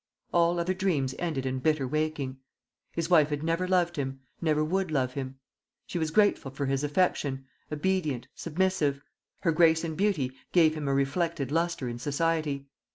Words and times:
All 0.33 0.59
other 0.59 0.73
dreams 0.73 1.13
ended 1.19 1.45
in 1.45 1.59
bitter 1.59 1.87
waking. 1.87 2.39
His 2.91 3.07
wife 3.07 3.29
had 3.29 3.43
never 3.43 3.67
loved 3.67 3.97
him, 3.97 4.21
never 4.41 4.63
would 4.63 4.89
love 4.89 5.13
him. 5.13 5.37
She 5.85 5.99
was 5.99 6.09
grateful 6.09 6.49
for 6.49 6.65
his 6.65 6.83
affection, 6.83 7.45
obedient, 7.71 8.27
submissive; 8.33 9.03
her 9.41 9.51
grace 9.51 9.83
and 9.83 9.95
beauty 9.95 10.31
gave 10.53 10.73
him 10.73 10.87
a 10.87 10.93
reflected 10.95 11.51
lustre 11.51 11.87
in 11.87 11.99
society. 11.99 12.65